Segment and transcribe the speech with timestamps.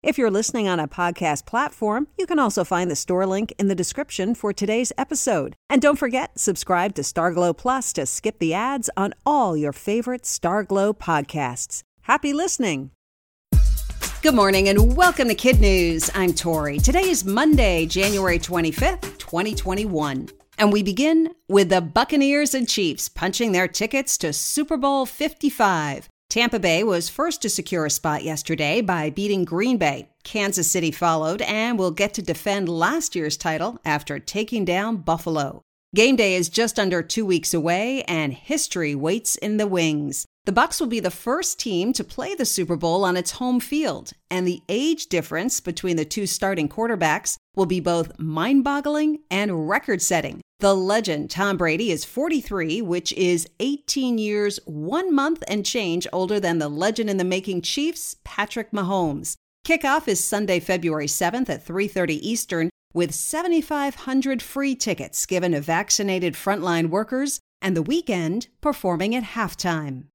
[0.00, 3.66] If you're listening on a podcast platform, you can also find the store link in
[3.66, 5.56] the description for today's episode.
[5.68, 10.22] And don't forget, subscribe to Starglow Plus to skip the ads on all your favorite
[10.22, 11.82] Starglow podcasts.
[12.02, 12.92] Happy listening!
[14.22, 16.12] Good morning and welcome to Kid News.
[16.14, 16.78] I'm Tori.
[16.78, 20.28] Today is Monday, January 25th, 2021.
[20.58, 26.08] And we begin with the Buccaneers and Chiefs punching their tickets to Super Bowl 55.
[26.30, 30.10] Tampa Bay was first to secure a spot yesterday by beating Green Bay.
[30.24, 35.62] Kansas City followed and will get to defend last year's title after taking down Buffalo.
[35.94, 40.26] Game day is just under two weeks away, and history waits in the wings.
[40.44, 43.58] The Bucs will be the first team to play the Super Bowl on its home
[43.58, 49.66] field, and the age difference between the two starting quarterbacks will be both mind-boggling and
[49.66, 50.42] record-setting.
[50.60, 56.40] The legend Tom Brady is 43, which is 18 years, 1 month and change older
[56.40, 59.36] than the legend in the making Chiefs, Patrick Mahomes.
[59.64, 66.34] Kickoff is Sunday, February 7th at 3:30 Eastern with 7,500 free tickets given to vaccinated
[66.34, 70.06] frontline workers and the Weeknd performing at halftime.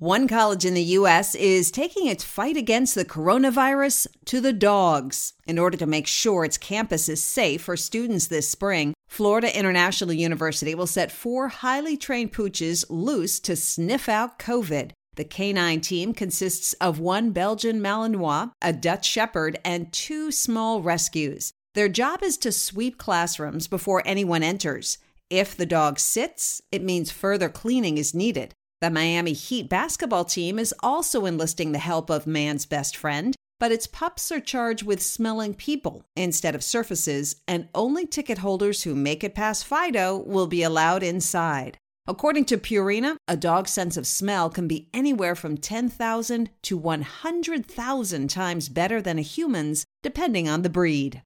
[0.00, 1.36] One college in the U.S.
[1.36, 5.34] is taking its fight against the coronavirus to the dogs.
[5.46, 10.12] In order to make sure its campus is safe for students this spring, Florida International
[10.12, 14.90] University will set four highly trained pooches loose to sniff out COVID.
[15.14, 21.52] The canine team consists of one Belgian Malinois, a Dutch Shepherd, and two small rescues.
[21.74, 24.98] Their job is to sweep classrooms before anyone enters.
[25.30, 28.54] If the dog sits, it means further cleaning is needed.
[28.84, 33.72] The Miami Heat basketball team is also enlisting the help of man's best friend, but
[33.72, 38.94] its pups are charged with smelling people instead of surfaces, and only ticket holders who
[38.94, 41.78] make it past Fido will be allowed inside.
[42.06, 48.28] According to Purina, a dog's sense of smell can be anywhere from 10,000 to 100,000
[48.28, 51.22] times better than a human's, depending on the breed.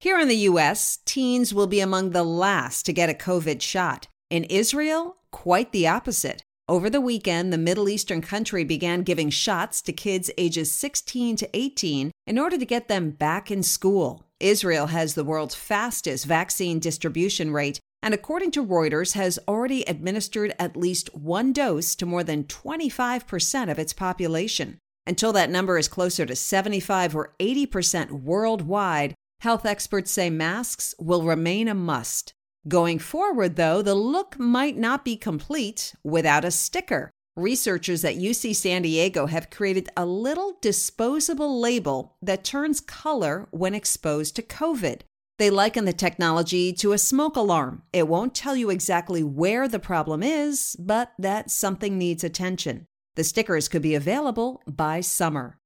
[0.00, 4.08] Here in the US, teens will be among the last to get a COVID shot.
[4.32, 6.42] In Israel, quite the opposite.
[6.66, 11.50] Over the weekend, the Middle Eastern country began giving shots to kids ages 16 to
[11.52, 14.24] 18 in order to get them back in school.
[14.40, 20.54] Israel has the world's fastest vaccine distribution rate and according to Reuters, has already administered
[20.58, 24.78] at least one dose to more than 25% of its population.
[25.06, 31.22] Until that number is closer to 75 or 80% worldwide, health experts say masks will
[31.22, 32.32] remain a must.
[32.68, 37.10] Going forward, though, the look might not be complete without a sticker.
[37.36, 43.74] Researchers at UC San Diego have created a little disposable label that turns color when
[43.74, 45.00] exposed to COVID.
[45.38, 47.82] They liken the technology to a smoke alarm.
[47.92, 52.86] It won't tell you exactly where the problem is, but that something needs attention.
[53.16, 55.58] The stickers could be available by summer.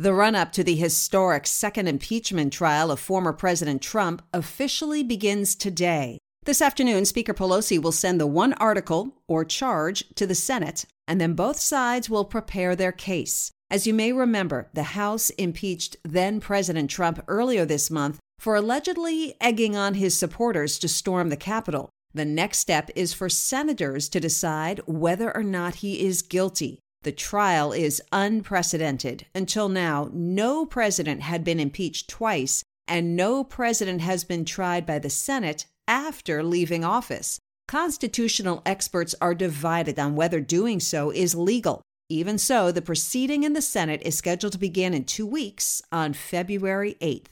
[0.00, 5.56] The run up to the historic second impeachment trial of former President Trump officially begins
[5.56, 6.18] today.
[6.44, 11.20] This afternoon, Speaker Pelosi will send the one article or charge to the Senate, and
[11.20, 13.50] then both sides will prepare their case.
[13.72, 19.34] As you may remember, the House impeached then President Trump earlier this month for allegedly
[19.40, 21.90] egging on his supporters to storm the Capitol.
[22.14, 26.78] The next step is for senators to decide whether or not he is guilty.
[27.08, 29.24] The trial is unprecedented.
[29.34, 34.98] Until now, no president had been impeached twice, and no president has been tried by
[34.98, 37.38] the Senate after leaving office.
[37.66, 41.80] Constitutional experts are divided on whether doing so is legal.
[42.10, 46.12] Even so, the proceeding in the Senate is scheduled to begin in two weeks on
[46.12, 47.28] February 8th.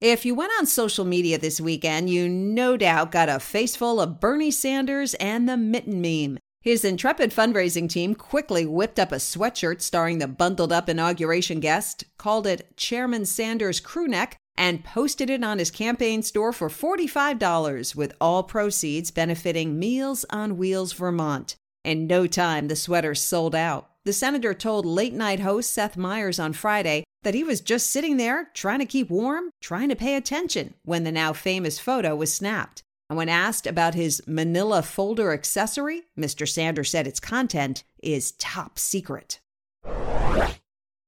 [0.00, 4.00] If you went on social media this weekend, you no doubt got a face full
[4.00, 6.38] of Bernie Sanders and the mitten meme.
[6.68, 12.04] His intrepid fundraising team quickly whipped up a sweatshirt starring the bundled up inauguration guest,
[12.18, 18.12] called it Chairman Sanders Crewneck, and posted it on his campaign store for $45, with
[18.20, 21.56] all proceeds benefiting Meals on Wheels Vermont.
[21.84, 23.88] In no time, the sweaters sold out.
[24.04, 28.18] The senator told late night host Seth Meyers on Friday that he was just sitting
[28.18, 32.30] there trying to keep warm, trying to pay attention when the now famous photo was
[32.30, 32.82] snapped.
[33.08, 36.46] And when asked about his manila folder accessory, Mr.
[36.46, 39.40] Sanders said its content is top secret.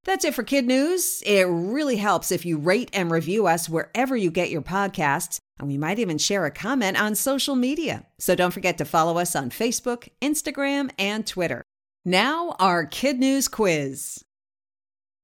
[0.03, 1.21] That's it for Kid News.
[1.27, 5.67] It really helps if you rate and review us wherever you get your podcasts, and
[5.67, 8.07] we might even share a comment on social media.
[8.17, 11.63] So don't forget to follow us on Facebook, Instagram, and Twitter.
[12.03, 14.25] Now, our Kid News quiz.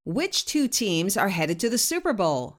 [0.06, 2.57] Which two teams are headed to the Super Bowl?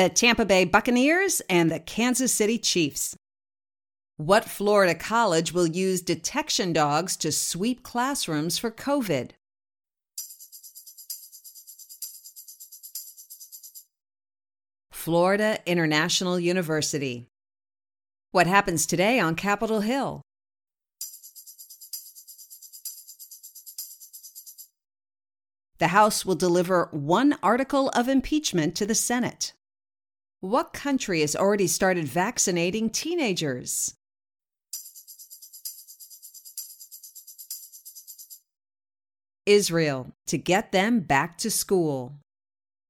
[0.00, 3.14] The Tampa Bay Buccaneers and the Kansas City Chiefs.
[4.16, 9.32] What Florida college will use detection dogs to sweep classrooms for COVID?
[14.90, 17.26] Florida International University.
[18.30, 20.22] What happens today on Capitol Hill?
[25.76, 29.52] The House will deliver one article of impeachment to the Senate.
[30.40, 33.94] What country has already started vaccinating teenagers?
[39.44, 42.14] Israel to get them back to school.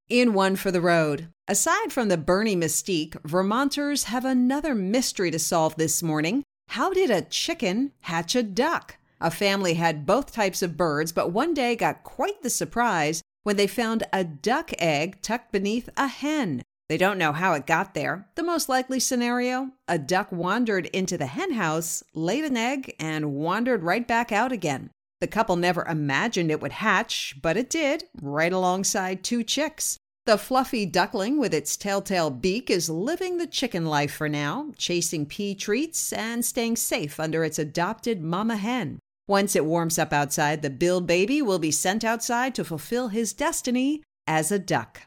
[0.09, 5.39] In One for the Road, aside from the Bernie mystique, Vermonters have another mystery to
[5.41, 6.45] solve this morning.
[6.69, 8.97] How did a chicken hatch a duck?
[9.21, 13.57] A family had both types of birds, but one day got quite the surprise when
[13.57, 16.63] they found a duck egg tucked beneath a hen.
[16.91, 18.27] They don't know how it got there.
[18.35, 23.33] The most likely scenario a duck wandered into the hen house, laid an egg, and
[23.35, 24.91] wandered right back out again.
[25.21, 29.99] The couple never imagined it would hatch, but it did, right alongside two chicks.
[30.27, 35.27] The fluffy duckling with its telltale beak is living the chicken life for now, chasing
[35.27, 38.99] pea treats and staying safe under its adopted mama hen.
[39.29, 43.33] Once it warms up outside, the Bill baby will be sent outside to fulfill his
[43.33, 45.03] destiny as a duck.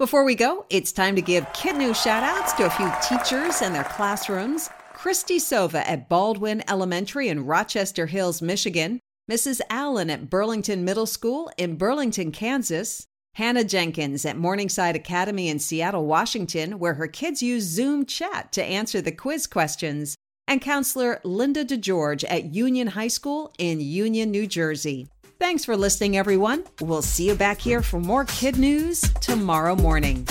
[0.00, 3.74] Before we go, it's time to give Kid News shoutouts to a few teachers and
[3.74, 4.70] their classrooms.
[4.94, 8.98] Christy Sova at Baldwin Elementary in Rochester Hills, Michigan.
[9.30, 9.60] Mrs.
[9.68, 13.04] Allen at Burlington Middle School in Burlington, Kansas,
[13.34, 18.64] Hannah Jenkins at Morningside Academy in Seattle, Washington, where her kids use Zoom chat to
[18.64, 20.16] answer the quiz questions,
[20.48, 25.08] and counselor Linda DeGeorge at Union High School in Union, New Jersey.
[25.40, 26.64] Thanks for listening, everyone.
[26.82, 30.26] We'll see you back here for more kid news tomorrow morning.